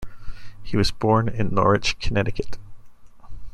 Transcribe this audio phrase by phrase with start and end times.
[0.63, 2.57] He was born in Norwich, Connecticut.